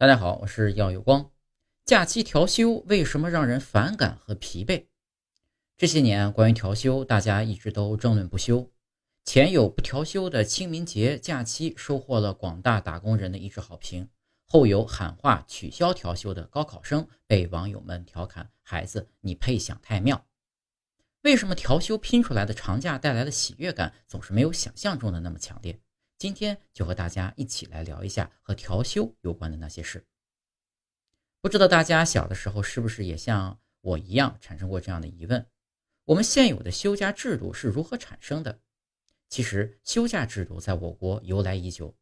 [0.00, 1.32] 大家好，我是耀有光。
[1.84, 4.86] 假期调休为什么让人反感和疲惫？
[5.76, 8.70] 这些年关于调休，大家一直都争论不休。
[9.24, 14.04] 前有不调休的清明节假期，收获了广大打工人的一致好评；
[14.46, 20.24] 后有喊话取消调休的高考生，被网友们调侃“孩子，你配享太庙”。
[21.22, 25.80] 为什么调休拼出来的长假带来的喜悦感，总是没有想象中的那么强烈？
[26.18, 30.04] 今天就和大家一起来聊一下和调休有关的那些事。
[31.40, 35.46] 不知道大家小的时候是不是也像我一样产生过这样的疑问：
[36.04, 38.60] 我们现有的休假制度是如何产生的？
[39.28, 41.94] 其实，休假制度在我国由来已久，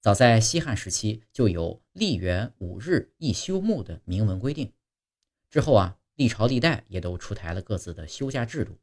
[0.00, 4.72] 早在西汉时期就有“历元五日一休沐”的明文规定。
[5.48, 8.76] 之后啊，历朝历代也都出台了各自的休假制度。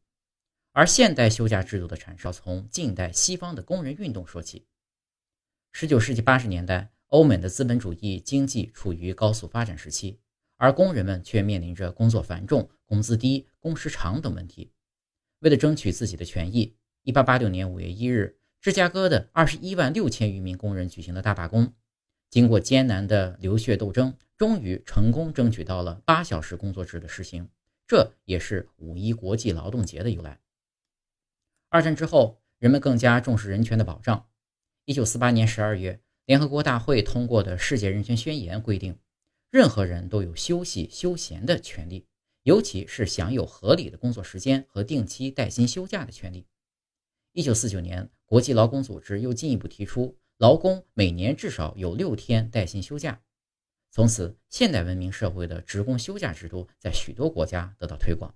[0.72, 4.68] 而现代休假制度的产生，从近代西方的工人运动说起。
[5.72, 10.20] 十九世纪八十年代，欧美的资本主义经济处于高速发展时期，
[10.58, 14.72] 而工人们却面临着工作繁重、工资低、工时长等问题。
[15.40, 21.74] 为了争取自己的权益，一八八六年五月一日，芝加哥的二十一万六千余名工人举行了大罢工。
[22.30, 27.50] 经过艰难的流血斗争，终于成功争取到了八小时工作制的实行。
[27.88, 30.40] 这也是五一国际劳动节的由来。
[31.70, 34.29] 二战之后，人们更加重视人权的保障。
[34.90, 38.98] 一九四八年十二月，联合国大会通过的《世界人权宣言》规定，
[39.52, 42.08] 任何人都有休息休闲的权利，
[42.42, 46.48] 尤其是享有合理的工作时间和定期带薪休假的权利。
[47.34, 53.22] 一九四九年，国际劳工组织又进一步提出，劳工每年至少有六天带薪休假。
[53.92, 58.34] 从此，现代文明社会的职工休假制度在许多国家得到推广。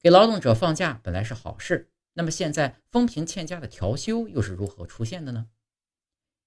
[0.00, 1.90] 给劳动者放假本来是好事。
[2.18, 5.48] 那么现在风评欠佳的调休又是如何出现的呢？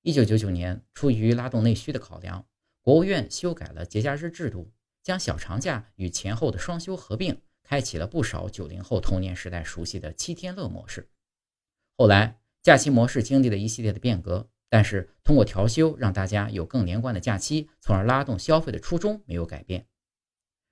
[0.01, 2.47] 一九九九年，出于拉动内需的考量，
[2.81, 4.71] 国务院修改了节假日制度，
[5.03, 11.07] 将小长假与前后的双休合并，开启了不少九零后童年时代熟悉的七天乐模式。
[11.95, 19.85] 后来，假期模式经历了一系列的变革，但是通过调休让大家有更连贯的假期，从而拉动消费的初衷没有改变。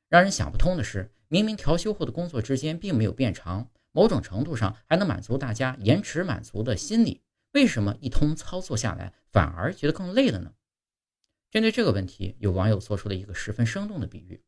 [0.10, 3.70] 让人想不通的是，明明调休后的工作之间并没有变长。
[3.98, 10.54] 某种程度上还能满足大家延迟满足的心理，为什么一通操作下来反而觉得更累了呢？
[11.50, 14.44] 针对这个问题，有网友做出了一个十分生动的比喻，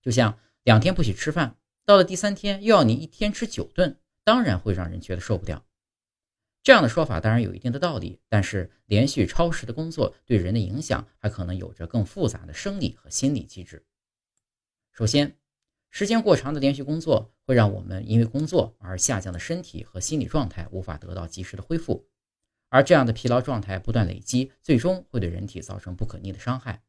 [0.00, 5.64] 就像两天不许吃饭，到了第三天又要你一天吃九顿，当然会让人觉得受不了。
[6.62, 13.84] 这样的说法当然有一定的道理，但是连续超时的工作对人的影响还可能有着更复杂的生理和心理机制。
[14.92, 15.36] 首先，
[15.90, 22.06] 时间过长的连续工作会让我们因为工作而下降的身体和心理状态无法得到及时的恢复，
[22.68, 26.82] 而这样的疲劳状态不断累积，最终会对人体造成不可逆的伤害。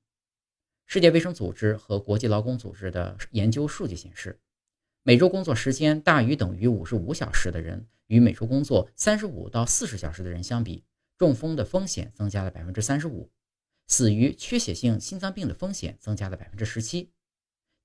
[0.85, 4.39] 世界卫生组织和国际劳工组织的研究数据显示，
[5.03, 10.83] 每周工作时间大于等于五十五小时的人，与每周工作三十五到四十小时的人相比，
[11.17, 13.31] 中风的风险增加了百分之三十五，
[13.87, 17.11] 死于缺血性心脏病的风险增加了百分之十七。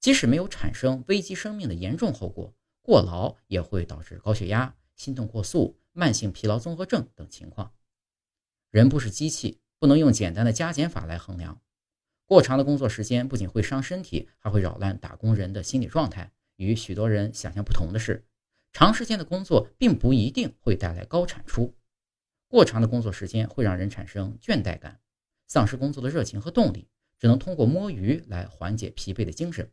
[0.04, 7.72] 即使没有产生危及生命的严重后果，过劳也会导致高血压、心动过速、慢性疲劳综合症等情况。
[8.68, 11.58] 人不是机器，不能用简单的加减法来衡量。
[12.26, 16.30] 过长的工作时间不仅会伤身体，还会扰乱打工人的心理状态。
[16.56, 18.26] 与许多人想象不同的是，
[18.74, 21.74] 长时间的工作并不一定会带来高产出。
[22.46, 25.00] 过长的工作时间会让人产生倦怠感，
[25.46, 26.88] 丧失工作的热情和动力，
[27.18, 29.70] 只能通过摸鱼来缓解疲惫的精神。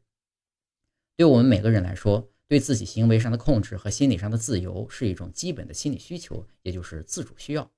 [1.15, 7.71] 对我们每个人来说，对自己行为上的控制和心理上的自由是一种基本的心理需求，也就是自主需要。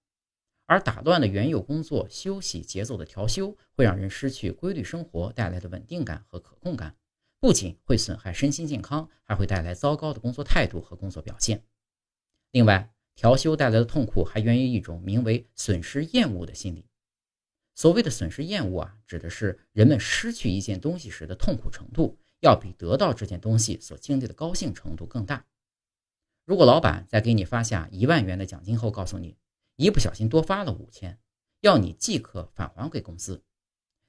[0.65, 6.95] 而打乱了原有工作休息节奏的调休，会让人失去规律生活带来的稳定感和可控感，
[7.39, 11.63] 不仅会损害身心健康，还会带来糟糕的工作态度和工作表现。
[12.51, 16.85] 另外，调休带来的痛苦还源于一种名为损失厌恶的心理。
[17.75, 22.17] 所谓的损失厌恶啊，指的是人们失去一件东西时的痛苦程度。
[22.43, 25.45] 要比得到这件东西所经历的高兴程度更大。
[26.43, 29.37] 如果老板在给你发下一万元的奖金后，告诉你
[29.77, 31.17] 一不小心多发了五千，
[31.61, 33.41] 要你即刻返还给公司，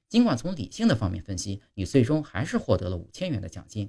[0.09, 3.89] 尽管从理性的方面分析，你最终还是获得了五千元的奖金，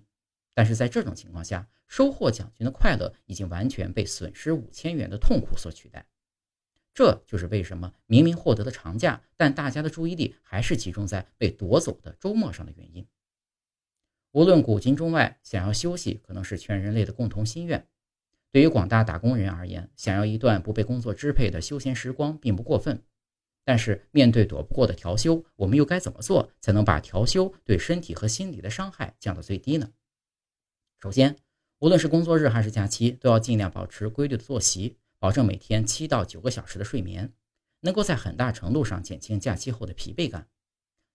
[0.53, 6.05] 但是在这种情况下，收获奖金的快乐已经完全被损失五千元的痛苦所取代。
[6.93, 13.07] 这就是为什么明明获得了长假，但大家的注意力还是集中在被夺走的周末上的原因。
[14.35, 17.87] 无论古今中外，想要休息可能是全人类的共同心愿。
[18.51, 23.01] 对于广大打工人而言，想要一段不被工作支配的休闲时光并不过分。
[23.63, 29.89] 但是面对躲不过的调休，我们又该怎么做才能把调休对身体和心理的伤害降到最低呢？
[30.99, 31.37] 首先，
[31.79, 37.31] 无论是工作日还是假期，都要尽量保持规律的作息，保证每天七到九个小时的睡眠，
[37.79, 40.49] 能够在很大程度上减轻假期后的疲惫感。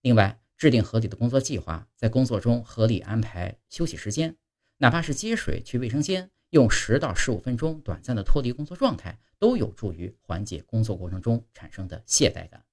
[0.01, 4.35] 另外，制定合理的工作计划，在工作中合理安排休息时间，
[4.77, 12.63] 哪怕是接水、去卫生间，用十到十五分钟短暂的脱离工作状态，都有助于缓解工作过程中产生的懈怠感。